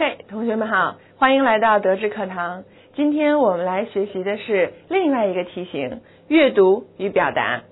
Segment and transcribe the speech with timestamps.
[0.00, 2.62] OK，同学们好，欢迎来到德智课堂。
[2.94, 7.62] 今天我们来学习的是另外一个题型——阅读与表达。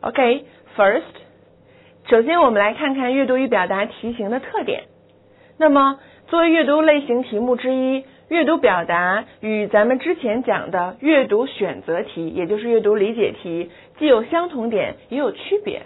[0.00, 1.02] OK，First，
[2.08, 4.84] 首先我们来看看阅读与表达题型的特点。
[5.58, 15.82] 那么，作为阅读类型题目之一，阅读表达与咱们之前讲的阅读选择题，也就是阅读理解题，既有相同点，也有区别。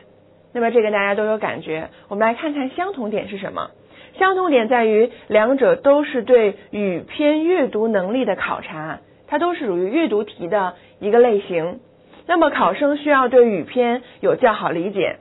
[0.54, 1.88] 那么这个大家都有感觉。
[2.06, 3.70] 我们来看看相同点是什么。
[4.18, 11.80] 相同点在于，两者都是对语篇阅读能力的考察，它都是属于阅读题的一个类型。
[12.26, 15.16] 那么考生需要对语篇有较好理解。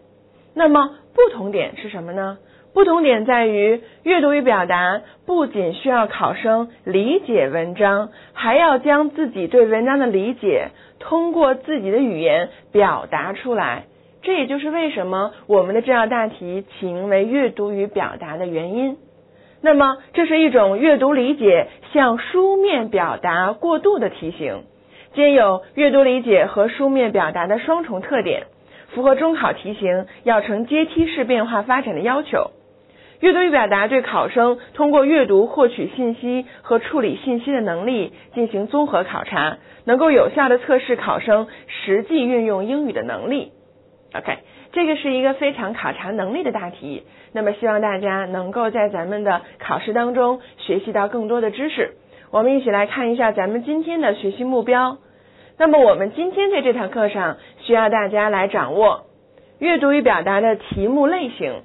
[0.54, 2.38] 那么不同点是什么呢？
[2.74, 13.88] 不同点在于，阅读与表达不仅需要考生理解文章，还要将自己对文章的理解通过自己的语言表达出来。
[14.24, 18.98] 这也就是为什么我们的这道大题起名为阅读与表达的原因。
[19.62, 24.64] 那么，这是一种阅读理解向书面表达过渡的题型，
[25.14, 28.44] 兼有阅读理解和书面表达的双重特点，
[28.90, 32.52] 符合中考题型要呈阶梯式变化发展的要求。
[33.20, 43.52] 阅读与表达对考生通过阅读获取信息和处理信息的能力进行综合考察，能够有效的测试考生实际运用英语的能力。
[44.14, 44.40] OK，
[44.74, 51.94] 这个是一个非常考察能力的大题，那么希望大家能够在咱们的考试当中学习到更多的知识。
[52.30, 54.98] 我们一起来看一下咱们今天的学习目标。
[55.58, 59.06] 那么我们今天在这堂课上需要大家来掌握
[59.60, 61.62] 阅读与表达的题目类型，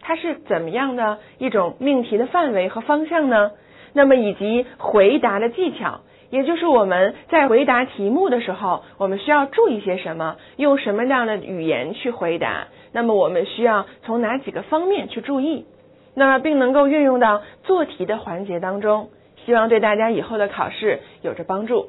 [0.00, 3.52] 它是怎么样的一种命题的范围和方向呢？
[3.92, 6.00] 那么以及回答的技巧。
[6.30, 10.36] 也就是我们在回答题目的时候，我们需要注意些什么？
[10.56, 12.68] 用什么样的语言去回答？
[12.92, 15.66] 那么我们需要从哪几个方面去注意？
[16.14, 19.10] 那么并能够运用到做题的环节当中，
[19.44, 21.86] 希望对大家以后的考试有着帮助。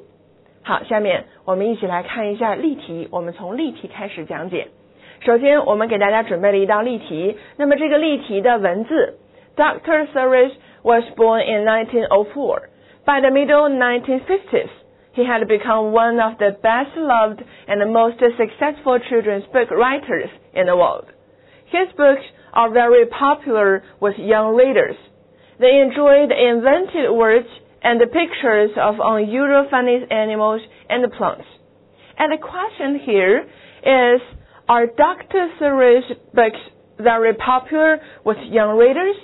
[0.64, 3.08] 好，下面我们一起来看一下例题。
[3.12, 4.68] 我们从例题开始讲解。
[5.22, 7.38] 首先，我们给大家准备了一道例题。
[7.58, 9.18] 那么这个例题的文字
[9.56, 10.08] ：Dr.
[10.14, 12.62] Series was born in 1904.
[13.06, 14.74] By the middle 1950s,
[15.14, 20.66] he had become one of the best loved and most successful children's book writers in
[20.66, 21.06] the world.
[21.68, 22.24] His books
[22.54, 24.96] are very popular with young readers.
[25.60, 27.48] They enjoy the invented words
[27.84, 31.46] and the pictures of unusual funny animals and plants.
[32.18, 33.46] And the question here
[33.86, 34.22] is,
[34.68, 35.50] are Dr.
[35.60, 36.58] Seuss's books
[36.98, 39.16] very popular with young readers?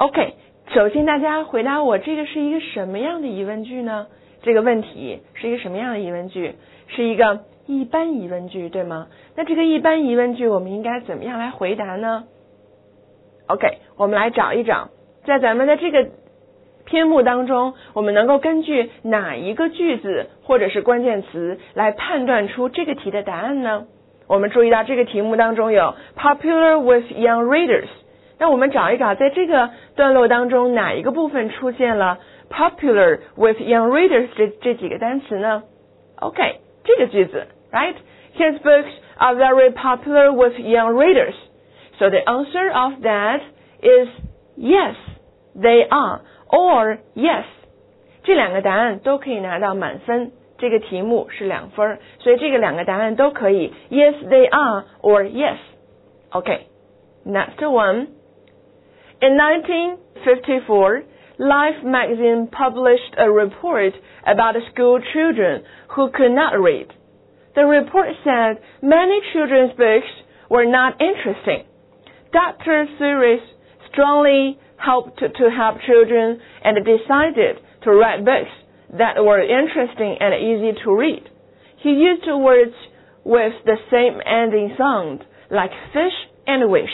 [0.00, 0.34] Okay,
[0.74, 4.06] 首先，大家回答我，这个是一个什么样的疑问句呢？
[4.42, 6.56] 这个问题是一个什么样的疑问句？
[6.88, 9.06] 是一个一般疑问句，对吗？
[9.34, 12.24] 那这个一般疑问句，我们应该怎么样来回答呢
[13.46, 14.90] ？OK，我们来找一找，
[15.24, 16.10] 在咱们的这个
[16.84, 23.86] 篇目当中，我们能够根据哪一个句子或者是关键词来判断出这个题的答案呢？
[24.26, 27.88] 我们注意到这个题目当中有 popular with young readers。
[28.39, 35.63] 那我们找一找，在这个段落当中，哪一个部分出现了 popular with young readers 这这几个单词呢？
[36.19, 41.35] OK，这个句子，right？His books are very popular with young readers.
[41.99, 43.41] So the answer of that
[43.81, 44.09] is
[44.57, 44.95] yes,
[45.55, 47.43] they are, or yes.
[48.23, 50.31] 这两个答案都可以拿到满分。
[50.57, 55.57] 这个题目是两分，所以这个两个答案都可以，yes they are or yes.
[56.31, 56.67] OK,
[57.25, 58.07] next one.
[59.20, 61.02] In 1954,
[61.38, 63.92] Life magazine published a report
[64.26, 65.62] about school children
[65.94, 66.86] who could not read.
[67.54, 70.10] The report said many children's books
[70.50, 71.64] were not interesting.
[72.32, 72.86] Dr.
[72.98, 73.40] Seuss
[73.92, 78.50] strongly helped to help children and decided to write books
[78.98, 81.22] that were interesting and easy to read.
[81.82, 82.74] He used words
[83.24, 86.14] with the same ending sound, like fish
[86.46, 86.90] and wish.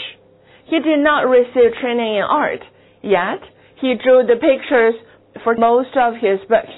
[0.65, 2.61] He did not receive training in art,
[3.01, 3.41] yet
[3.81, 4.93] he drew the pictures
[5.43, 6.73] for most of his books.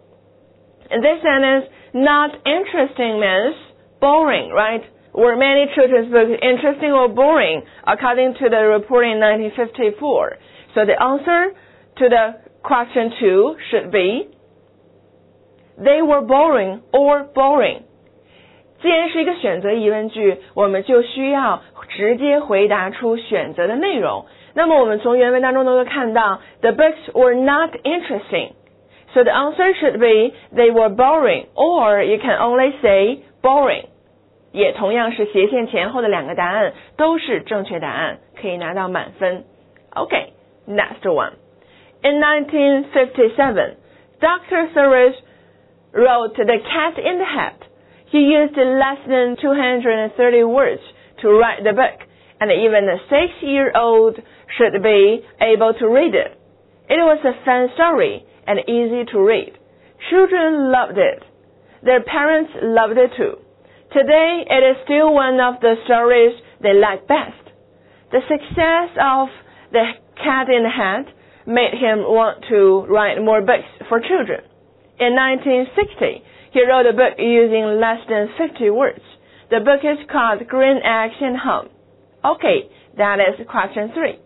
[0.90, 3.54] In this sentence, not interesting means
[4.00, 4.82] boring, right?
[5.14, 10.36] Were many children's books interesting or boring according to the report in 1954?
[10.74, 11.52] So the answer
[11.98, 12.24] to the
[12.62, 14.28] question two should be
[15.78, 17.84] they were boring or boring.
[18.83, 24.25] 既然是一个选择疑问句，我们就需要直接回答出选择的内容。
[24.53, 28.51] 那么我们从原文当中能够看到，the books were not interesting。
[29.13, 33.85] So the answer should be they were boring, or you can only say boring。
[34.51, 39.45] 也同样是斜线前后的两个答案都是正确答案，可以拿到满分。
[39.93, 40.31] Okay,
[40.67, 41.33] next one.
[42.01, 43.75] In 1957,
[44.19, 44.67] Dr.
[44.73, 45.13] Seuss
[45.93, 47.53] wrote The Cat in the Hat.
[48.13, 50.13] He used less than 230
[50.43, 50.81] words
[51.25, 51.97] to write the book,
[52.39, 54.21] and even a six-year-old
[54.55, 56.37] should be able to read it.
[56.93, 59.57] It was a fun story and easy to read.
[60.11, 61.25] Children loved it.
[61.81, 63.41] Their parents loved it too.
[63.91, 67.49] Today, it is still one of the stories they like best.
[68.11, 69.29] The success of
[69.71, 69.89] The
[70.21, 71.09] Cat in the Hat
[71.47, 74.45] made him want to write more books for children.
[74.99, 76.21] In 1960,
[76.53, 79.01] he wrote the book using less than 50 words.
[79.49, 81.69] The book is called Green Eggs and Ham.
[82.23, 84.17] Okay, that is question three.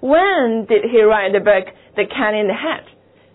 [0.00, 1.64] When did he write the book
[1.96, 2.84] The Cat in the Hat?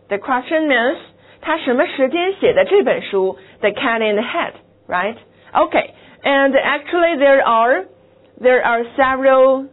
[0.10, 0.98] The question means
[1.42, 4.54] 他什么时间写的这本书 The Cat in the Hat,
[4.88, 5.16] right?
[5.54, 5.94] Okay,
[6.24, 7.86] and actually there are
[8.42, 9.68] there are several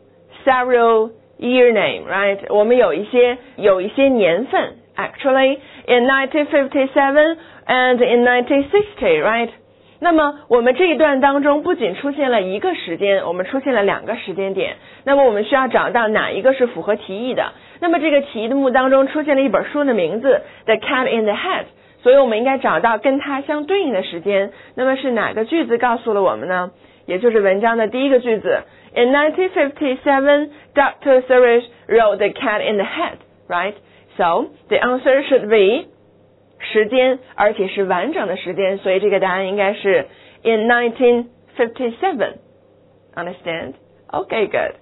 [0.45, 2.39] several year name, right?
[2.51, 9.51] 我们有一些有一些年份 actually in 1957 and in 1960, right?
[9.99, 14.77] 那么我们这一段当中不仅出现了一个时间，我们出现了两个时间点。
[15.05, 17.53] 那么我们需要找到哪一个是符合题意的？
[17.81, 21.63] 那么这个题目当中出现了一本书的名字《The Cat in the Hat》，
[22.03, 24.53] 所以我们应该找到跟它相对应的时间。
[24.75, 26.73] 那么是哪个句子告诉了我们呢？
[27.07, 28.65] 也就是文章的第一个句子
[28.95, 31.23] ：In 1957, Dr.
[31.23, 33.19] Seuss wrote The Cat in the Hat.
[33.49, 33.75] Right?
[34.18, 35.88] So the answer should be
[36.60, 40.08] 时间，而且是完整的时间，所以这个答案应该是
[40.44, 42.38] in 1957.
[43.16, 43.74] Understand?
[44.10, 44.76] Okay, good.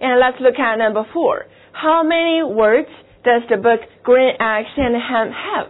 [0.00, 1.46] And let's look at number four.
[1.72, 2.88] How many words
[3.22, 5.66] does the book Green Eggs and Ham have?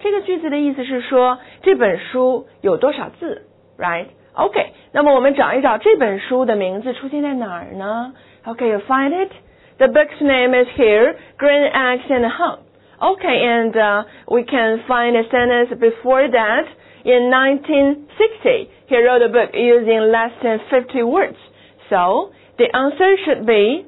[0.00, 3.46] 这个句子的意思是说这本书有多少字，
[3.78, 4.06] right?
[4.34, 8.14] OK，那么我们找一找这本书的名字出现在哪儿呢？
[8.44, 9.30] OK，you find it?
[9.78, 12.58] The book's name is here, Green Eggs and Ham.
[13.00, 16.64] Okay, and uh, we can find a sentence before that.
[17.04, 21.36] In 1960, he wrote a book using less than 50 words.
[21.90, 23.86] So the answer should be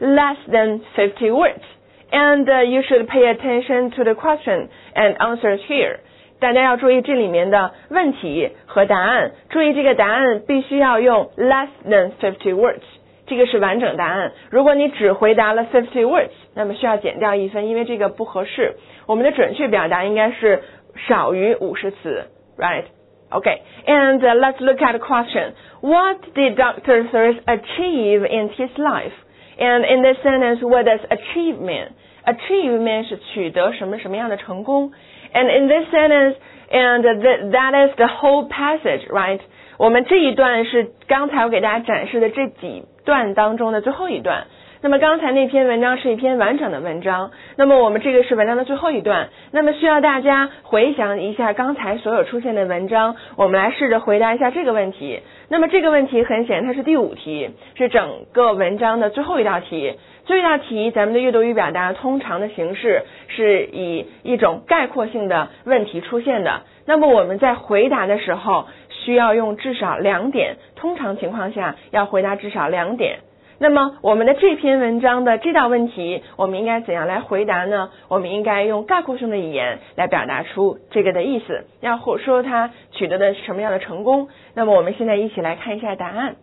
[0.00, 1.64] less than 50 words.
[2.12, 5.98] And uh, you should pay attention to the question and answers here.
[6.40, 12.80] 大家要注意这里面的问题和答案，注意这个答案必须要用 less than 50 words。
[13.27, 14.31] 这个是完整答案。
[14.49, 18.75] 如果你只回答了 fifty words，那么需要减掉一分，因为这个不合适。
[19.07, 20.63] 我们的准确表达应该是
[21.07, 22.25] 少于五十词
[22.57, 25.53] ，right？Okay, and uh, let's look at a question.
[25.81, 27.09] What did Dr.
[27.11, 29.13] Seuss achieve in his life?
[29.57, 31.89] And in this sentence, what does achieve mean?
[32.25, 34.91] Achieve means 是取得什么什么样的成功。
[35.33, 36.35] And in this sentence,
[36.71, 39.39] and uh, th that is the whole passage, right?
[39.77, 44.47] 我们这一段是刚才我给大家展示的这几段当中的最后一段。
[44.81, 49.29] 那么刚才那篇文章是一篇完整的文章，那么我们这个是文章的最后一段。
[49.51, 55.21] 那么需要大家回想一下刚才所有出现的文章，我们来试着回答一下这个问题。
[55.49, 59.97] 那么这个问题很显然它是第五题，是整个文章的最后一道题。
[60.25, 66.61] 最后一道题，咱们的阅读与表达通常的形式是以一种概括性的问题出现的。
[66.85, 68.67] 那么我们在回答的时候。
[69.05, 73.19] 需要用至少两点，通常情况下要回答至少两点。
[73.57, 77.89] 那么我们的这篇文章的这道问题，我们应该怎样来回答呢？
[78.09, 84.27] 我们应该用概括性的语言来表达出这个的意思，要或说它取得的什么样的成功。
[84.55, 86.35] 那么我们现在一起来看一下答案。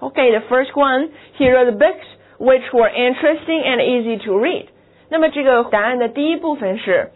[0.00, 1.08] Okay, the first one,
[1.38, 2.04] he wrote books
[2.38, 4.66] which were interesting and easy to read.
[5.08, 7.12] 那么这个答案的第一部分是，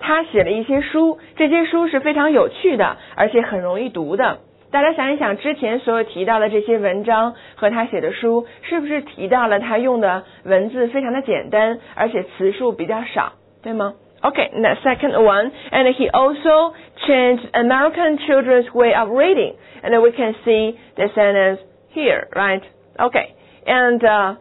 [0.00, 4.38] 他写了一些书，这些书是非常有趣的，而且很容易读的。
[4.72, 13.32] 大家想一想，之前所有提到的这些文章和他写的书，是不是提到了他用的文字非常的简单，而且词数比较少，
[13.62, 13.94] 对吗？
[14.22, 16.74] Okay, the second one, and he also
[17.06, 21.60] changed American children's way of reading, and we can see the sentence
[21.94, 22.62] here, right?
[22.98, 23.34] Okay,
[23.66, 24.36] and uh,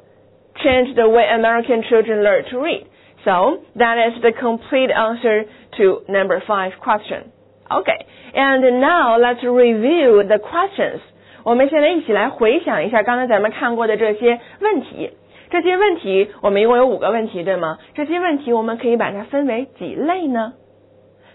[0.63, 2.87] change the way American children learn to read.
[3.23, 5.45] So that is the complete answer
[5.77, 7.31] to number five question.
[7.69, 8.05] Okay,
[8.35, 11.01] and now let's review the questions.
[11.43, 15.11] 我们现在一起来回想一下刚才咱们看过的这些问题。
[15.49, 17.77] 这些问题我们一共有五个问题，对吗？
[17.93, 20.53] 这些问题我们可以把它分为几类呢？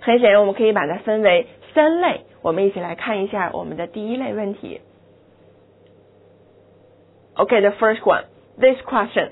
[0.00, 2.20] 很显然，我们可以把它分为三类。
[2.42, 4.80] 我们一起来看一下我们的第一类问题。
[7.37, 8.25] Okay, the first one,
[8.58, 9.30] this question.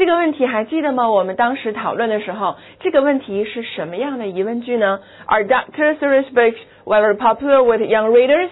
[0.00, 1.10] 这个问题还记得吗？
[1.10, 5.98] 我们当时讨论的时候，这个问题是什么样的疑问句呢？Are Dr.
[5.98, 8.48] Seuss's books very popular with young readers？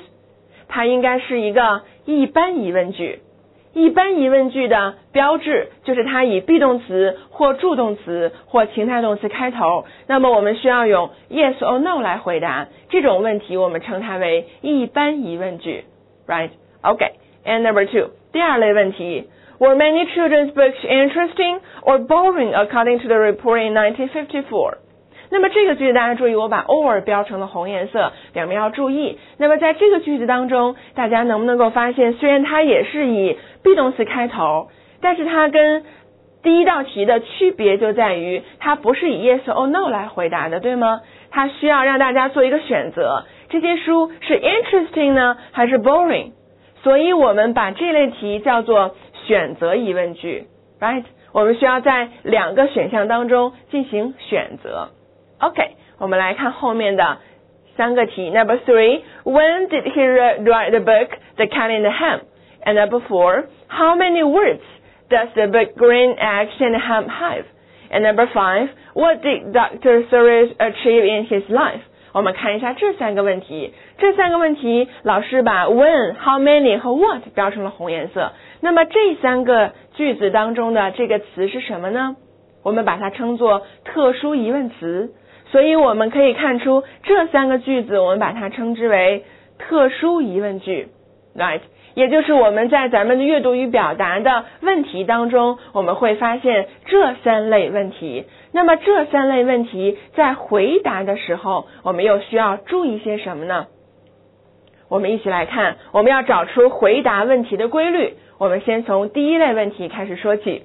[0.69, 3.21] 它应该是一个一般疑问句。
[3.73, 9.87] 一般疑问句的标志就是它以 be 动词或助动词或情态动词开头。
[10.07, 15.85] 那么我们需要用 yes or no 来回答这种问题，我们称它为一般疑问句
[16.27, 17.13] ，right？Okay.
[17.47, 19.31] And number two，第二类问题。
[19.61, 24.79] Were many children's books interesting or boring according to the report in 1954?
[25.31, 29.19] 那么这个句子大家注意，我把 or 标成了红颜色，表明要注意。
[29.37, 34.69] 那么在这个句子当中，大家能不能够发现，虽然它也是以 be 动词开头，
[35.03, 35.85] 但是它跟
[36.45, 41.01] 第一道题的区别就在于，它不是以 yes or no 来回答的，对吗？
[41.33, 46.31] 它需要让大家做一个选择，这些书是 interesting 呢，还是 boring？
[46.85, 48.95] 所以我们把这类题叫做。
[49.29, 50.47] 选择疑问句
[50.81, 51.05] ，right？
[51.33, 54.89] 我们需要在两个选项当中进行选择。
[55.39, 57.19] OK，我们来看后面的
[57.77, 58.31] 三个题。
[58.31, 64.63] Number three，When did he write the book The Cat in the Ham？And number four，How many words
[65.11, 70.05] does the book Green Eggs and Ham have？And number five，What did Dr.
[70.09, 71.83] Seuss achieve in his life?
[72.15, 82.17] 我们看一下这三个问题，这三个问题老师把 when、how many 和 what 标成了红颜色，那么这三个句子当中的这个词是什么呢？
[82.63, 85.13] 我们把它称作特殊疑问词。
[85.51, 89.25] 所以我们可以看出这三个句子，我们把它称之为
[89.59, 90.89] 特殊疑问句
[91.35, 91.63] ，right？
[91.95, 98.27] 也就是我们在咱们的阅读与表达的问题当中，我们会发现这三类问题。
[98.53, 103.69] 那么这三类问题在回答的时候，我们又需要注意些什么呢？
[104.89, 108.15] 我们一起来看，我们要找出回答问题的规律。
[108.39, 110.63] 我们先从第一类问题开始说起，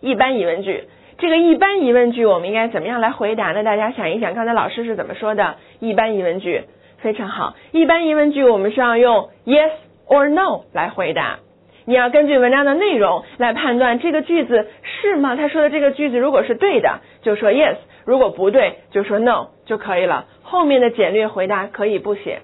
[0.00, 0.84] 一般疑问句。
[1.18, 3.62] 这个一般疑问句我们应该怎么样来回答呢？
[3.62, 5.56] 大家想一想，刚才老师是怎么说的？
[5.80, 6.64] 一般疑问句
[6.98, 9.70] 非常好，一般疑问句我们需要用 yes。
[10.06, 11.38] or no 来回答，
[11.86, 15.34] 你要根据文章的内容来判断这个句子是吗？
[15.34, 20.26] 他说的这个句子如果是对的，就说 yes；如果不对，就说 no 就可以了。
[20.42, 22.42] 后面的简略回答可以不写，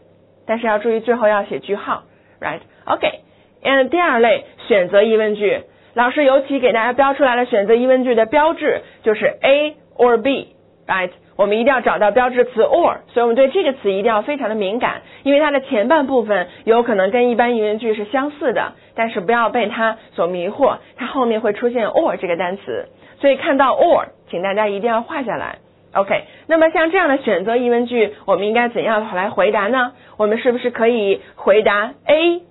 [0.51, 2.03] 但是要注意最后要写句号
[2.41, 3.21] ，right？OK。
[3.63, 5.61] And 第二类选择疑问句，
[5.95, 11.11] 老师尤其给大家标出来了选择疑问句的标志，就是 A or B，right？
[11.37, 22.89] 我们一定要找到标志词 or，所以我们对这个词一定要非常的敏感，因为它的前半部分有可能跟一般疑问句是相似的，但是不要被它所迷惑，它后面会出现 or 这个单词，
[23.21, 25.59] 所以看到 or，请大家一定要画下来。
[25.93, 29.93] OK，那么像这样的选择疑问句，我们应该怎样来回答呢？
[30.21, 32.43] 我们是不是可以回答 A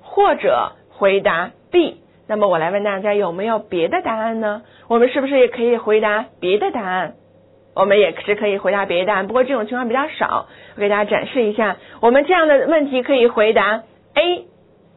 [0.00, 2.00] 或者回答 B？
[2.26, 4.62] 那么我来问大家有没有别的答案呢？
[4.88, 7.14] 我们是不是也可以回答别的答案？
[7.76, 10.48] 我们也是可以回答别的答案，不过这种情况比较少。
[10.74, 14.46] 我给大家展示一下，我们这样的问题可以回答 A。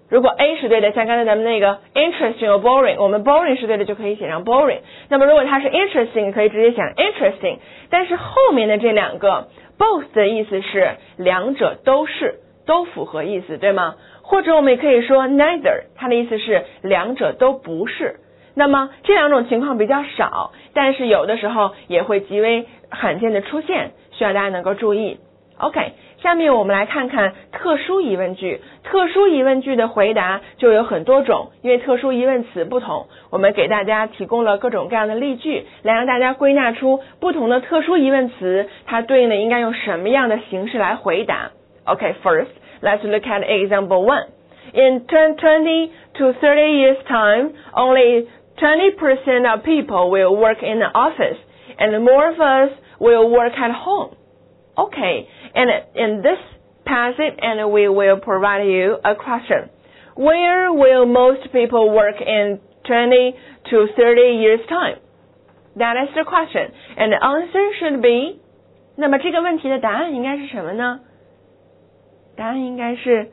[0.10, 4.80] 如果 A 是对的，像刚才咱们那个 interesting or boring，我们 boring 是对的，就可以写上 boring。
[5.10, 7.58] 那么如果它是 interesting，可以直接写 interesting。
[7.90, 9.48] 但是后面的这两个
[9.80, 12.36] both 的意思是两者都是，
[12.68, 13.96] 都符合意思，对吗？
[14.22, 18.20] 或者我们也可以说 neither，它的意思是两者都不是。
[18.56, 25.20] 那么这两种情况比较少，但是有的时候也会极为罕见的出现，需要大家能够注意。
[25.58, 25.94] OK，
[26.25, 28.61] 下面我们来看看特殊疑问句。
[28.85, 41.53] 特殊疑问句的回答就有很多种，因为特殊疑问词不同，我们给大家提供了各种各样的例句，来让大家归纳出不同的特殊疑问词，它对应的应该用什么样的形式来回答。
[41.85, 42.51] OK，first
[42.83, 44.27] let's look at example one。
[44.73, 48.27] in 20 to 30 years time, only
[48.59, 51.39] 20% of people will work in the office
[51.79, 54.11] and more of us will work at home.
[54.77, 56.39] Okay, and in this
[56.85, 59.71] passage and we will provide you a question.
[60.17, 63.35] Where will most people work in 20
[63.71, 64.99] to 30 years time?
[65.77, 66.73] That is the question.
[66.97, 68.41] And the answer should be
[68.97, 71.01] 那么这个问题的答案应该是什么呢？
[72.37, 73.31] 答案应该是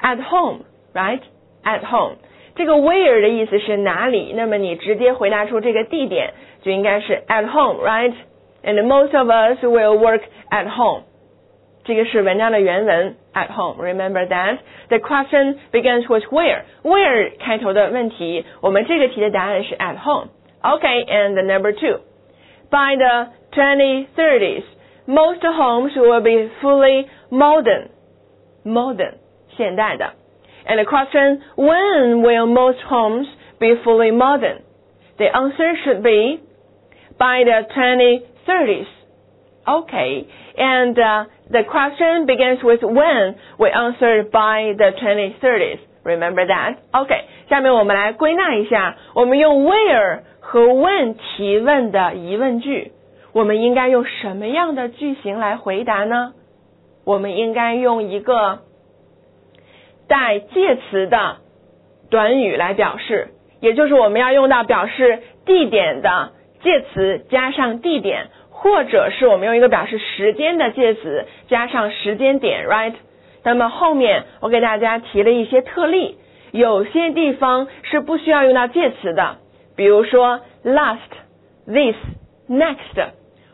[0.00, 0.60] at home,
[0.94, 1.20] right?
[1.64, 2.16] At home.
[2.54, 8.14] 这个 where 的意思是哪里，那么你直接回答出这个地点就应该是 at home, right?
[8.62, 11.02] And most of us will work at home.
[11.86, 13.76] 这个是文章的原文 at home.
[13.82, 14.58] Remember that
[14.88, 16.62] the question begins with where.
[16.82, 20.28] Where 开头的问题，我们这个题的答案是 at home.
[20.62, 22.00] Okay, and the number two.
[22.70, 24.62] By the 2030s,
[25.06, 27.88] most homes will be fully modern.
[28.64, 29.14] Modern,
[29.56, 30.12] 现代的。
[30.64, 33.26] And the question, when will most homes
[33.58, 34.60] be fully modern?
[35.18, 36.38] The answer should be
[37.18, 38.86] by the 2030s.
[39.66, 43.35] Okay, and uh, the question begins with when.
[43.57, 45.79] We answered by the 2030s.
[46.03, 46.77] Remember that?
[46.91, 52.93] OK，下面我们来归纳一下，我们用 where 和 when 提问的疑问句，
[53.33, 56.33] 我们应该用什么样的句型来回答呢？
[57.05, 58.59] 我们应该用一个
[60.07, 61.37] 带介词的
[62.09, 68.27] 短语来表示，也就是我们要用到表示地点的介词加上地点，
[68.59, 72.93] 或者是我们用一个表示时间的介词加上时间点，right？
[73.43, 76.17] 那么后面我给大家提了一些特例，
[76.51, 79.37] 有些地方是不需要用到介词的。
[79.75, 80.97] 比如说 last、
[81.67, 81.95] this、
[82.49, 83.09] next，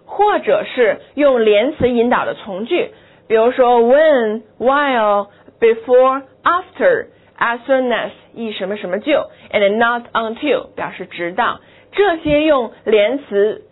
[0.06, 2.92] 或者是用连词引导的从句，
[3.28, 5.28] 比如说 when、while、
[5.60, 9.12] before、after、as soon as 一什么什么就
[9.52, 11.60] ，and not until 表示直到，
[11.92, 13.64] 这些用连词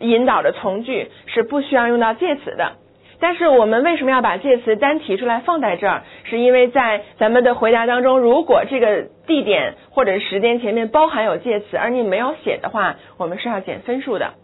[0.00, 2.72] 引导的从句是不需要用到介词的。
[3.18, 6.02] 但是我们为什么要把介词单提出来放在这儿？
[6.24, 14.34] 是因为在咱们的回答当中，如果这个地点或者时间前面包含有介词，而你没有写的话，我们是要减分数的。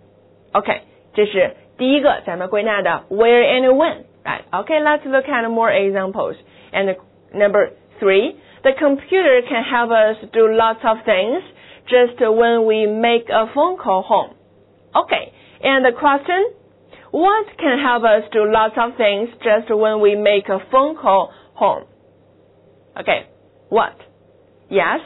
[0.52, 0.80] OK，
[1.12, 4.44] 这是第一个咱们归纳的 where and when。Right?
[4.52, 6.36] Okay, let's look at more examples.
[6.72, 6.94] And
[7.34, 11.42] number three, the computer can help us do lots of things
[11.88, 14.36] just when we make a phone call home.
[14.94, 16.52] Okay, and the question
[17.12, 21.30] what can help us do lots of things just when we make a phone call
[21.54, 21.84] home?
[22.98, 23.28] Okay,
[23.68, 23.92] what?
[24.70, 25.00] Yes,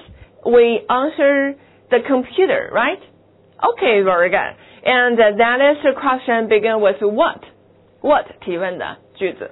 [0.47, 1.55] we answer
[1.91, 3.03] the computer, right?
[3.59, 4.55] Okay, very good.
[4.85, 7.43] And that is the question begin with what?
[8.03, 9.51] What 提问的句子。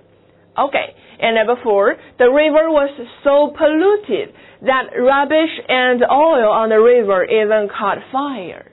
[0.57, 2.91] Okay, and number four, the river was
[3.25, 8.71] so polluted that rubbish and oil on the river even caught fire.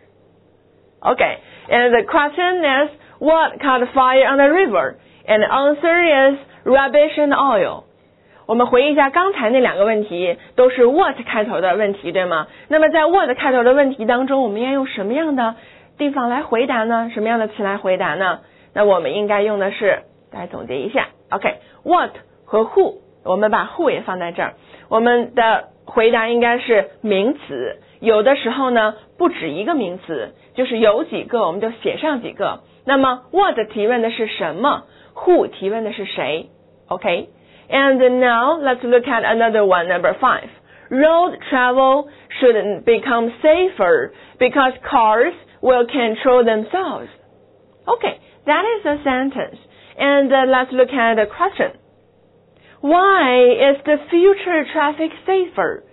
[1.04, 1.38] Okay,
[1.68, 4.96] and the question is, what caught fire on the river?
[5.29, 7.85] And answer is rubbish and oil.
[8.46, 12.46] 我们回忆一下刚才那两个问题，都是 what 开头的问题，对吗？
[12.68, 15.57] 那么在 what 开头的问题当中，我们应该用什么样的
[15.98, 17.11] 地方来回答呢？
[17.12, 18.40] 什么样的词来回答呢？
[18.72, 22.11] 那我们应该用的是，来总结一下，OK，what
[22.44, 24.55] 和 who，我们把 who 也放在这儿，
[24.89, 32.62] 我们的回答应该是名词，有的时候呢不止一个名词，就是有几个我们就写上几个。
[32.86, 34.84] 那么 what 提问的是什么？
[35.15, 36.50] Who 提问的是谁？
[36.88, 40.50] OK，and now let's look at another one, number five.
[40.89, 47.08] Road travel should become safer because cars will control themselves.
[47.86, 49.58] Okay, that is a sentence.
[49.98, 51.72] And uh, let's look at the question.
[52.86, 55.84] Why is the future traffic safer?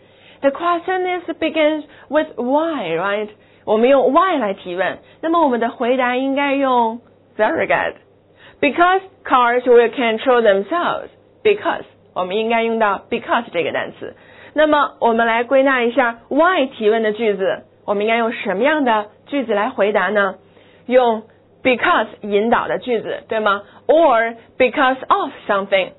[0.41, 3.29] The question is begins with why, right?
[3.65, 7.01] 我们用 why 来提问，那么我们的回答应该用
[7.37, 11.09] very good。Because cars will control themselves.
[11.43, 14.17] Because 我们应该用到 because 这个单词。
[14.55, 20.37] 那么我们来归纳一下 why 提问的句子，我们应该用什么样的句子来回答呢？
[20.87, 21.25] 用
[21.63, 23.63] because 引导的句子，对吗？
[23.87, 25.91] Or because of something。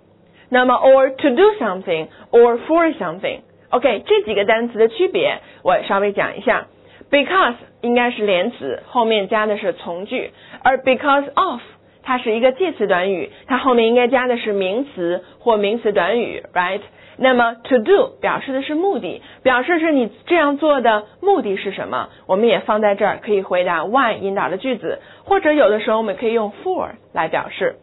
[0.55, 3.41] 那么 or to do something or for something。
[3.71, 6.69] OK，这几个单词的区别我稍微讲一下。
[7.11, 10.31] Because 应该是连词，后面加的是从句，
[10.63, 11.61] 而 because of
[12.05, 16.83] 它是一个介词短语，它后面应该加的是名词或名词短语，right？
[17.19, 22.11] 那么 to do 表示的是目的，表示是你这样做的目的是什么？
[22.29, 27.75] 我们也放在这儿，可以回答 why 引导的句子，或者有的时候我们可以用 for 来表示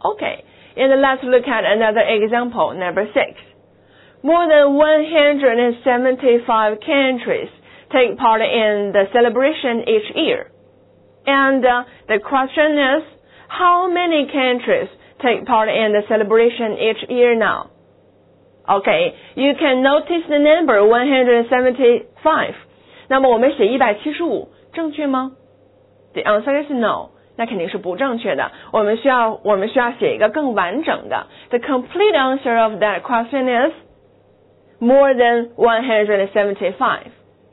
[0.00, 0.44] ，OK。
[0.77, 3.39] OK，and let's look at another example, number six.
[4.25, 7.49] more than 175 countries
[7.93, 10.49] take part in the celebration each year.
[11.27, 13.03] And uh, the question is,
[13.47, 14.89] how many countries
[15.21, 17.69] take part in the celebration each year now?
[18.67, 22.55] Okay, you can notice the number 175.
[23.07, 25.33] 那么我们写一百七十五正确吗？
[26.15, 27.11] The answer is no.
[27.39, 28.51] 那肯定是不正确的。
[28.71, 31.27] 我们需要我们需要写一个更完整的。
[31.49, 33.73] The complete answer of that question is
[34.79, 36.99] more than 175.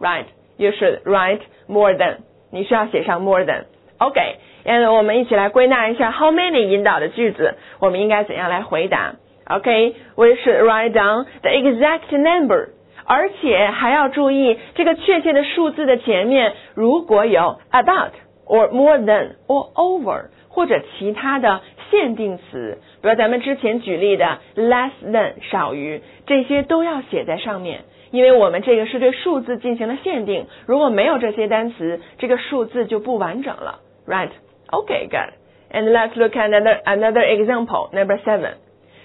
[0.00, 0.26] Right?
[0.56, 2.18] You should write more than.
[2.50, 4.20] 你需要写上 more than。OK，
[4.64, 9.14] 嗯，我们一起来归纳一下 how many 引导的句子，我们应该怎样来回答？
[9.46, 12.70] OK，we should write down the exact number，
[13.04, 18.12] 而且还要注意这个确切的数字的前面如果有 about
[18.46, 21.60] or more than or over 或者其他的
[21.90, 27.84] 限定词，比如咱们之前举例的 less than 少于，这些都要写在上面。
[28.10, 34.28] 因为我们这个是对数字进行了限定，如果没有这些单词，这个数字就不完整了，right?
[34.70, 35.32] Okay, good.
[35.70, 38.56] And let's look at another another example, number seven.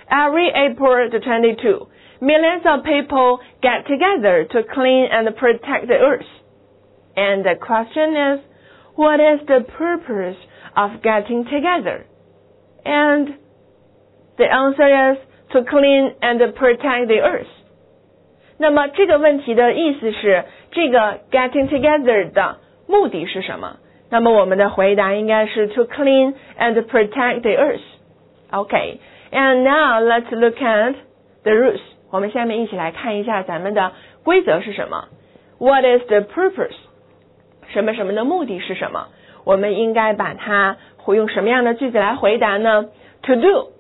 [0.09, 1.87] Every April the 22,
[2.19, 6.27] millions of people get together to clean and protect the earth.
[7.15, 8.39] And the question is,
[8.95, 10.37] what is the purpose
[10.75, 12.05] of getting together?
[12.83, 13.37] And
[14.37, 15.17] the answer is
[15.51, 17.47] to clean and protect the earth.
[18.57, 22.57] 那么这个问题的意思是，这个 getting together 的
[22.87, 23.77] 目的是什么？
[24.09, 27.81] 那么我们的回答应该是 to clean and protect the earth.
[28.49, 28.99] Okay,
[29.31, 30.95] and now let's look at
[31.43, 31.81] the rules.
[32.09, 33.91] 我们下面一起来看一下咱们的
[34.23, 35.09] 规则是什么。
[35.59, 36.75] What is the purpose？
[37.72, 39.08] 什么什么的目的是什么？
[39.44, 42.86] 我们应该把它会用什么样的句子来回答呢
[43.22, 43.72] ？To do，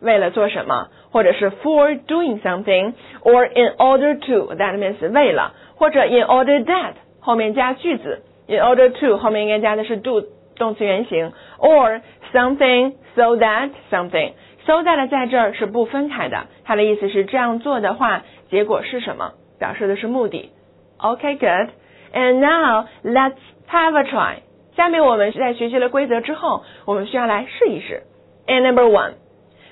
[0.00, 0.88] 为了做什么？
[1.10, 8.90] 或者是 for doing something or in order to that means 为了，或者 in order that 后面加句子，in order
[8.92, 10.22] to 后面应该加的是 do
[10.56, 14.32] 动词原形，or something so that something
[14.66, 19.32] so that 在这儿是不分开的，它的意思是这样做的话，结果是什么？
[19.58, 20.50] 表示的是目的。
[20.98, 21.70] OK，good
[22.13, 24.39] And now let's have a try.
[24.75, 28.03] 下面我们在学习了规则之后，我们需要来试一试。
[28.47, 29.13] And number one,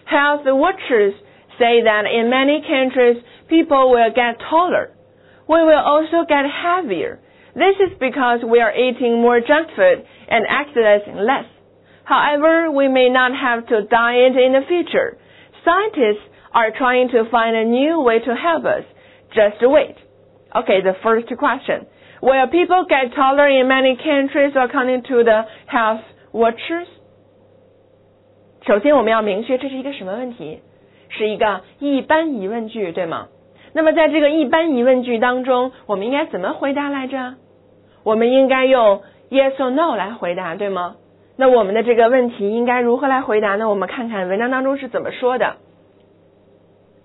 [0.08, 1.14] health watchers
[1.58, 4.90] say that in many countries people will get taller.
[5.48, 7.20] We will also get heavier.
[7.54, 11.46] This is because we are eating more junk food and exercising less.
[12.06, 15.18] However, we may not have to diet in the future.
[15.64, 18.84] Scientists are trying to find a new way to help us.
[19.36, 19.96] Just wait.
[20.56, 21.86] Okay, the first question.
[22.22, 26.02] Will people get taller in many countries according to the health
[26.32, 26.88] watchers?
[28.66, 30.62] 首先，我们要明确这是一个什么问题。
[31.10, 33.28] 是一个一般疑问句，对吗？
[33.74, 37.36] 那么在这个一般疑问句当中，我们应该怎么回答来着？
[38.04, 40.96] 我们应该用 yes or no 来回答，对吗？
[41.36, 43.70] 那我们的这个问题应该如何来回答呢？
[43.70, 45.58] 我们看看文章当中是怎么说的。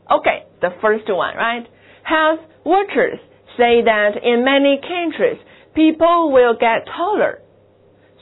[0.06, 1.64] Okay, the first one, right?
[2.04, 3.18] Health watchers
[3.56, 5.38] say that in many countries,
[5.74, 7.38] people will get taller.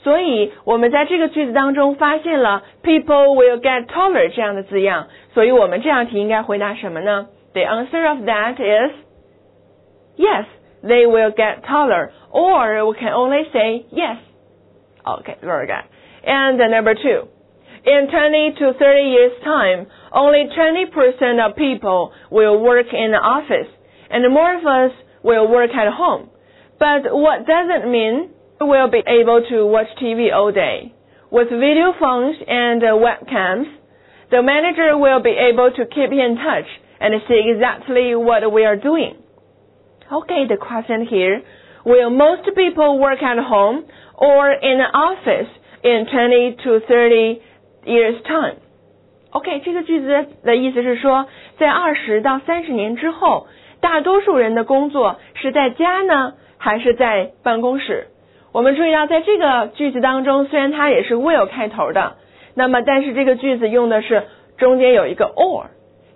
[0.03, 7.27] 所以我们在这个句子当中发现了 people will get taller 这样的字样，所以我们这样题应该回答什么呢？
[7.55, 8.93] The answer of that is
[10.17, 10.45] yes,
[10.85, 14.19] they will get taller, or we can only say yes.
[15.05, 15.85] Okay, very good.
[16.25, 17.29] And number two,
[17.85, 23.69] in 20 to 30 years time, only 20% of people will work in the office,
[24.11, 26.31] and more of us will work at home.
[26.79, 30.93] But what does it mean will be able to watch TV all day.
[31.31, 33.67] With video phones and uh, webcams,
[34.31, 36.67] the manager will be able to keep in touch
[37.01, 39.17] and see exactly what we are doing.
[40.11, 41.43] Okay, the question here,
[41.85, 43.85] will most people work at home
[44.17, 45.51] or in an office
[45.83, 47.41] in 20 to 30
[47.87, 48.57] years time?
[49.33, 51.27] OK，这个句子的意思是说，
[51.59, 53.47] 在二十到三十年之后，
[53.82, 58.08] 大多数人的工作是在家呢，还是在办公室？
[58.54, 62.18] 我们注意到，在这个句子当中，虽然它也是 will 开头的，
[62.54, 64.24] 那么但是这个句子用的是
[64.58, 65.68] 中间有一个 or，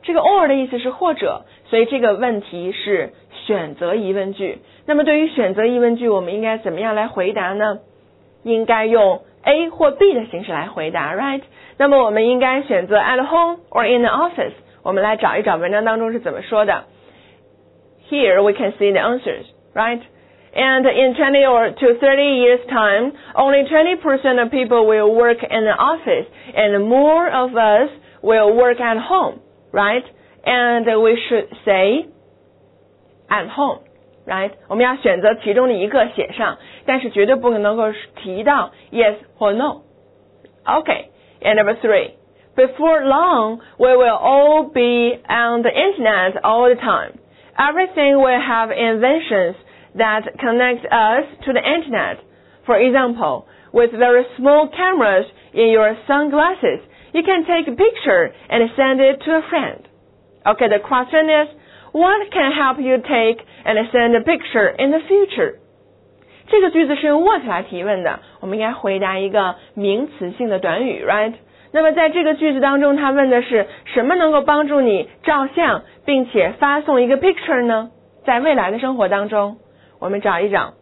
[0.04, 3.13] 这个 or 的意思是或者，所以这个问题是
[3.45, 4.60] 选择疑问句。
[4.86, 7.80] 那么对于选择疑问句，我们应该怎么样来回答呢？
[8.43, 11.41] 应该用 A 或 B 的形式来回答，right？
[11.78, 14.54] 那么我们应该选择 at home or in the office。
[14.84, 16.84] 我们来找一找文章当中是怎么说的。
[18.08, 20.00] Here we can see the answers, right?
[20.54, 25.62] And in 20 or to 30 years time, only 20% of people will work in
[25.64, 27.88] the office and more of us
[28.22, 29.40] will work at home,
[29.72, 30.02] right?
[30.44, 32.06] and we should say
[33.28, 33.80] at home,
[34.26, 34.50] right?
[34.68, 39.82] 我们要选择其中的一个写上，但是绝对不能够提到 yes 或 no.
[40.64, 41.06] Okay,
[41.42, 42.12] and number three.
[42.56, 47.12] Before long, we will all be on the internet all the time.
[47.58, 49.56] Everything will have inventions
[49.96, 52.22] that connect us to the internet.
[52.64, 56.80] For example, with very small cameras in your sunglasses,
[57.12, 59.82] you can take a picture and send it to a friend.
[60.46, 61.48] Okay, the question is,
[61.92, 65.58] what can help you take and send a picture in the future?
[66.48, 71.34] 这个句子是用 what 来提问的，我们应该回答一个名词性的短语，right？
[71.74, 77.90] 那么在这个句子当中，他问的是什么能够帮助你照相，并且发送一个 picture 呢？
[78.24, 79.58] 在未来的生活当中，
[80.00, 80.74] 我们找一找。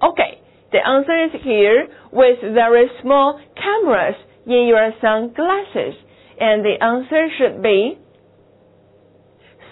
[0.00, 0.38] Okay,
[0.70, 5.94] the answer is here with very small cameras in your sunglasses,
[6.38, 7.98] and the answer should be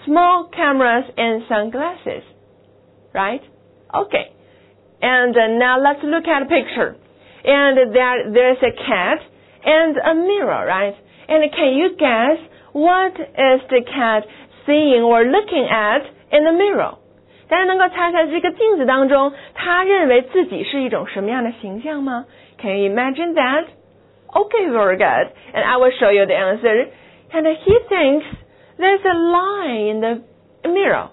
[0.05, 2.23] small cameras and sunglasses,
[3.13, 3.41] right?
[3.93, 4.31] Okay,
[5.01, 6.95] and now let's look at a picture.
[7.43, 9.19] And there, there's a cat
[9.65, 10.95] and a mirror, right?
[11.27, 12.37] And can you guess
[12.73, 14.25] what is the cat
[14.65, 16.97] seeing or looking at in the mirror?
[17.47, 22.25] 大家能够猜猜这个镜子当中，他认为自己是一种什么样的形象吗？
[22.57, 23.65] Can you imagine that?
[24.27, 25.31] Okay, very good.
[25.53, 26.87] And I will show you the answer.
[27.33, 28.25] And he thinks
[28.77, 31.09] there's a line in the mirror.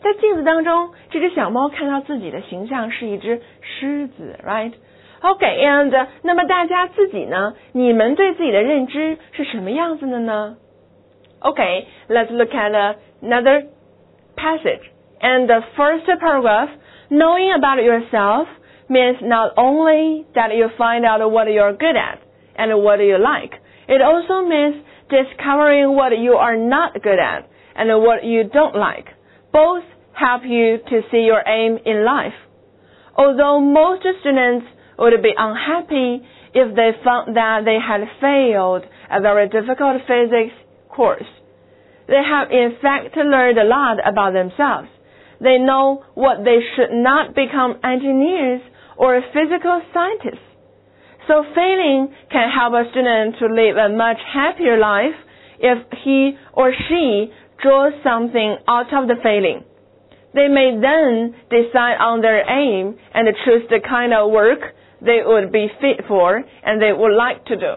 [0.00, 4.38] 在镜子当中，这只小猫看到自己的形象是一只狮子
[5.20, 7.54] ，right？OK，and、okay, 那么大家自己呢？
[7.72, 10.56] 你们对自己的认知是什么样子的呢？
[11.40, 13.66] OK，let's、okay, look at another
[14.36, 14.82] passage.
[15.20, 16.68] And the first paragraph,
[17.08, 18.46] knowing about yourself
[18.88, 22.18] means not only that you find out what you're good at
[22.56, 24.76] and what you like, it also means
[25.08, 29.06] discovering what you are not good at and what you don't like.
[29.52, 32.34] Both help you to see your aim in life.
[33.16, 34.66] Although most students
[34.99, 36.21] would be unhappy
[36.53, 40.53] if they found that they had failed a very difficult physics
[40.89, 41.27] course.
[42.07, 44.89] They have in fact learned a lot about themselves.
[45.39, 48.61] They know what they should not become engineers
[48.97, 50.43] or physical scientists.
[51.27, 55.15] So failing can help a student to live a much happier life
[55.59, 57.31] if he or she
[57.61, 59.63] draws something out of the failing.
[60.33, 64.59] They may then decide on their aim and choose the kind of work
[65.01, 67.73] they would be fit for and they would like to do.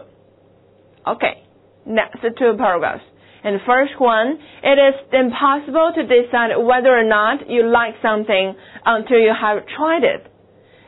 [1.07, 1.43] Okay,
[1.85, 3.03] next two paragraphs.
[3.43, 8.55] And the first one, it is impossible to decide whether or not you like something
[8.85, 10.27] until you have tried it.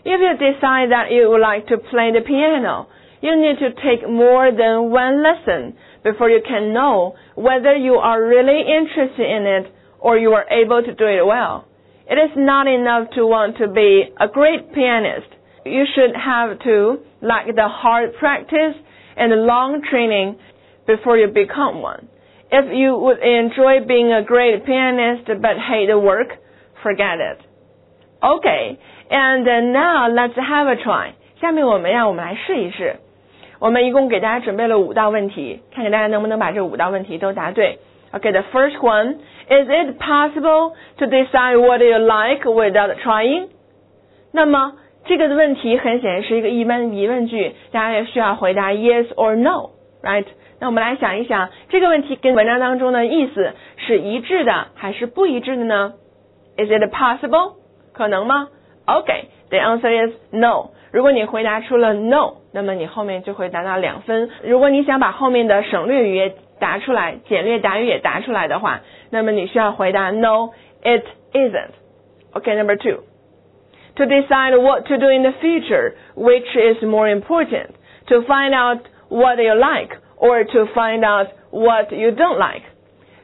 [0.05, 2.87] If you decide that you would like to play the piano,
[3.21, 8.23] you need to take more than one lesson before you can know whether you are
[8.23, 11.67] really interested in it or you are able to do it well.
[12.07, 15.34] It is not enough to want to be a great pianist
[15.64, 18.74] you should have to like the hard practice
[19.16, 20.36] and long training
[20.86, 22.08] before you become one.
[22.50, 26.28] If you would enjoy being a great pianist but hate the work,
[26.82, 27.38] forget it.
[28.22, 28.78] Okay,
[29.10, 31.12] and now let's have a try.
[31.40, 32.96] 下面我们让我们来试一试。
[33.60, 37.78] 我们一共给大家准备了五道问题，看看大家能不能把这五道问题都答对。
[38.12, 43.48] Okay, the first one is it possible to decide what you like without trying?
[44.32, 44.72] 那么
[45.05, 50.25] 这个的问题很显然是一个一般疑问句，大家也需要回答 yes or no，right？
[50.59, 55.93] 那我们来想一想，这个问题跟文章当中的意思是一致的还是不一致的呢
[56.57, 57.55] ？Is it possible？
[57.93, 58.47] 可能吗
[58.85, 60.71] ？OK，the answer is no。
[60.91, 64.29] 如果你回答出了 no，那么你后面就会达到两分。
[64.43, 71.71] 如果你想把后面的省略语也答出来，简略答语也答出来的话，那么你需要回答 no，it isn't。
[72.31, 73.03] OK，number two。
[73.95, 77.71] To decide what to do in the future, which is more important,
[78.07, 82.63] to find out what you like or to find out what you don't like.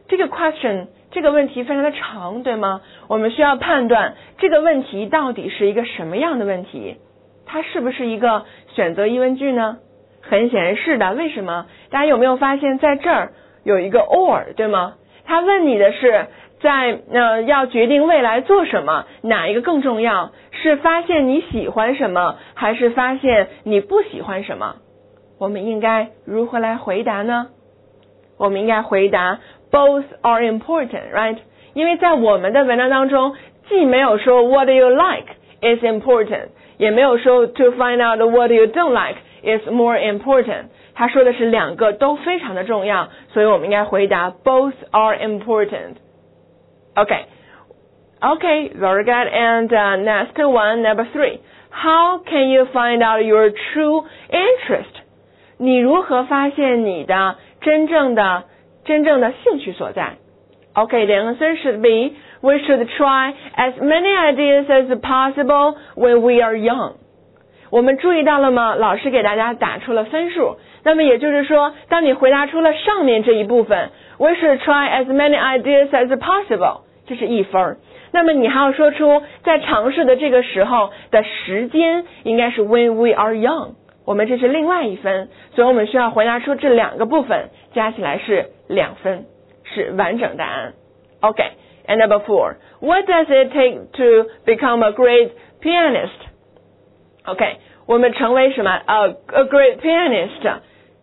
[0.07, 2.81] 这个 question 这个问题非常的长，对吗？
[3.07, 6.97] 我们需要判断这个问题到底是一个什么样的问题，
[7.45, 9.77] 它是不是一个选择疑问句呢？
[10.21, 11.13] 很显然是的。
[11.13, 11.65] 为什么？
[11.89, 14.95] 大家有没有发现，在这儿有一个 or，对吗？
[15.25, 16.27] 他问你的是
[16.61, 20.31] 在呃要决定未来做什么，哪一个更重要？
[20.51, 24.75] 是发现你喜欢什么，还是发现你不喜欢什么？
[25.39, 27.47] 我们应该如何来回答呢？
[28.37, 29.39] 我们应该回答
[29.71, 31.37] both are important, right？
[31.73, 33.35] 因为在我们的文章当中，
[33.69, 40.65] 既没有说 what you like is important，也没有说 to find out what you don't like is more important。
[40.93, 45.95] 他说的是两个都非常的重要，所以我们应该回答 both are important.
[46.96, 47.26] Okay.
[48.22, 49.28] Okay, very good.
[49.28, 51.40] And uh, next one, number three.
[51.70, 54.92] How can you find out your true interest?
[55.58, 58.44] 你如何发现你的真正的
[58.84, 60.16] 真正的兴趣所在？
[60.74, 66.56] Okay, the answer should be we should try as many ideas as possible when we are
[66.56, 66.94] young.
[67.70, 68.74] 我们注意到了吗？
[68.74, 70.56] 老师给大家打出了分数。
[70.84, 73.90] 那么也就是说，当你回答出了上面这一部分
[74.21, 77.77] ，we should try as many ideas as possible，这是一分。
[78.13, 89.25] 那么你还要说出在尝试的这个时候的时间应该是 when we are young，我们这是另外一分，所以我们需要回答出这两个部分，加起来是两分，
[89.63, 90.73] 是完整答案。
[91.21, 95.31] OK，and number four，what does it take to become a great
[95.61, 97.57] pianist？OK，
[97.87, 100.59] 我们成为什么？a a great pianist，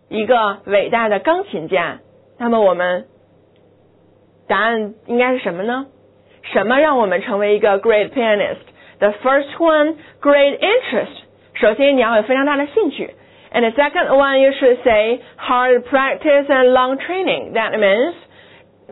[0.09, 1.99] 一个伟大的钢琴家。
[2.37, 3.05] 那么我们
[4.49, 5.85] 答案应该是什么呢？
[6.41, 11.15] 什么让我们成为一个 great pianist？The first one, great interest。
[11.53, 13.11] 首先你要有非常大的兴趣。
[13.53, 17.53] And the second one, you should say hard practice and long training.
[17.53, 18.13] That means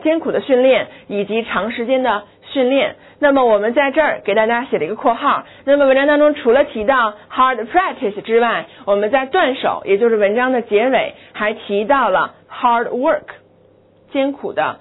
[0.02, 2.96] 艰苦的训练以及长时间的训练。
[3.18, 5.44] 那么我们在这儿给大家写了一个括号。
[5.64, 13.24] 那么文章当中除了提到 hard practice 之外，我们在段首，也就是文章的结尾，还提到了 hard work，
[14.12, 14.78] 艰苦的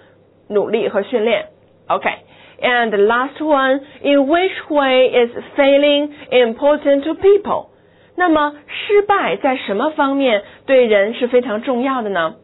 [0.48, 1.46] 努力和训练。
[1.88, 7.70] OK。And the last one, in which way is failing important to people?
[8.14, 12.36] 那么失败在什么方面对人是非常重要的呢？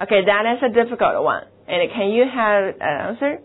[0.00, 1.44] Okay, that is a difficult one.
[1.68, 3.38] And can you have an answer?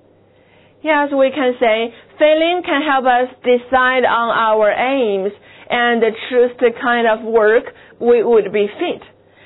[0.82, 5.32] Yes, we can say failing can help us decide on our aims
[5.70, 7.66] and choose the kind of work
[8.00, 9.02] we would be fit.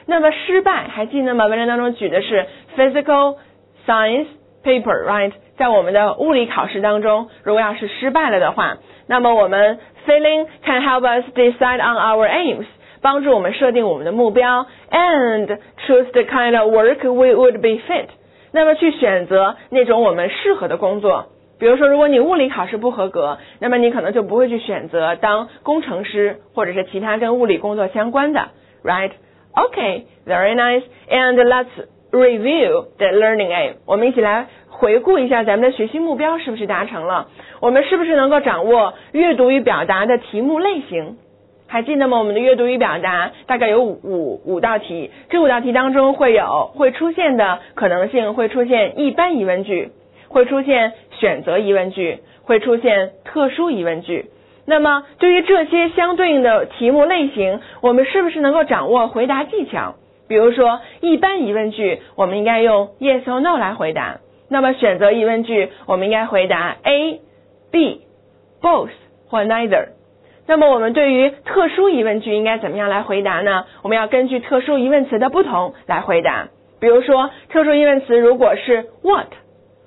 [0.05, 1.47] 那么失败还记得吗？
[1.47, 2.45] 文章当中举的是
[2.77, 3.37] physical
[3.85, 4.27] science
[4.63, 5.31] paper, right?
[5.57, 12.65] 在我们的物理考试当中，如果要是失败了的话，那么我们 failing can help us decide on our aims，
[13.01, 18.07] 帮助我们设定我们的目标，and choose the kind of work we would be fit。
[18.51, 21.27] 那么去选择那种我们适合的工作。
[21.59, 28.49] 比如说，如果你物理考试不合格，那么你可能就不会去选择当工程师或者是其他跟物理工作相关的，
[28.83, 30.83] right？Okay，very nice.
[31.09, 31.65] And let's
[32.12, 33.74] review the learning aim。
[33.86, 34.46] 我们一起来。
[34.74, 37.28] 回顾一下咱们的学习目标是不是达成了？
[37.60, 41.18] 我们是不是能够掌握阅读与表达的题目类型？
[41.68, 42.18] 还记得吗？
[42.18, 49.92] 我们的阅读与表达大概有五五五道题，这五道题当中会有会出现的可能性，会出现一般疑问句，
[50.28, 54.30] 会出现选择疑问句，会出现特殊疑问句。
[54.66, 59.94] 那么对于这些相对应的题目类型，我们是不是能够掌握回答技巧？
[60.28, 64.20] 比如说一般疑问句，我们应该用 yes or no 来回答。
[64.48, 67.20] 那么选择疑问句，我们应该回答 A、
[67.70, 68.02] B、
[68.60, 68.90] both
[69.28, 69.88] 或 neither。
[70.46, 73.64] 那么我们对于特殊疑问句应该怎么样来回答呢？
[73.82, 76.48] 我们要根据特殊疑问词的不同来回答。
[76.80, 79.28] 比如说，特殊疑问词如果是 what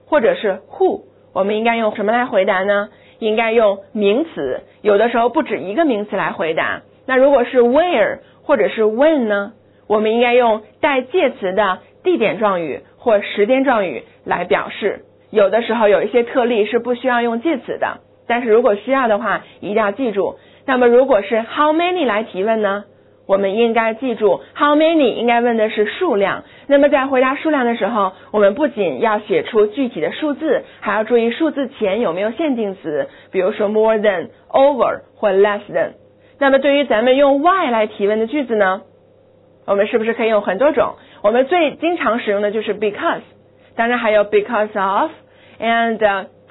[0.07, 1.01] 或者是 who，
[1.33, 2.89] 我们应该用什么来回答呢？
[3.19, 6.81] 应该用名词，有的时候不止一个名词来回答。
[7.05, 9.53] 那如果是 where 或者是 when 呢？
[9.87, 12.81] 我们应该用带介词的地点状语。
[12.97, 20.37] 或时间状语来表示，有的时候有一些特例是不需要用介词的，但是如果需要的话，一定要记住。
[20.65, 22.85] 那么如果是 how many 来提问呢？
[23.27, 26.45] 我们应该记住 how many 应该问的是数量。
[26.65, 35.91] 那么在回答数量的时候，我们不仅要写出具体的数字，还要注意数字前有没有限定词，比如说 more than、over 或 less than。
[36.39, 38.81] 那么对于咱们用 why 来提问的句子呢，
[39.66, 40.94] 我们是不是可以用很多种？
[41.22, 43.22] 我们最经常使用的就是 because，
[43.76, 45.98] 当然还有 because of，and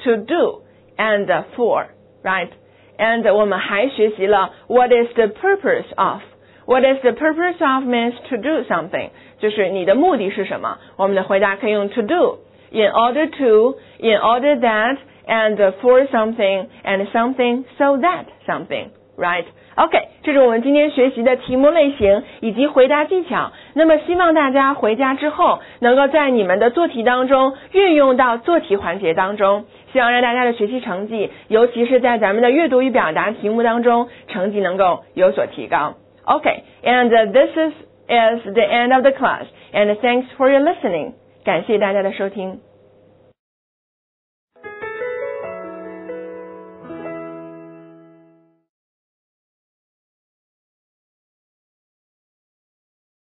[0.04, 0.62] to do
[0.98, 1.26] and
[1.56, 10.78] for，right？and 我们还学习了 what is the purpose of？What is the purpose of means to do something，就是你的目的是什么？
[10.98, 23.53] 我们的回答可以用 to do，in order to，in order that，and for something，and something so that something，right？OK， 这是我们今天学习的题目类型以及回答技巧。
[23.75, 35.95] 那么希望大家回家之后能够在你们的做题当中运用到做题环节当中，希望让大家的学习成绩，尤其是在咱们的阅读与表达题目当中，成绩能够有所提高。
[36.25, 37.75] OK，and this is
[38.09, 41.13] is the end of the class，and thanks for your listening。
[41.45, 42.61] 感谢大家的收听。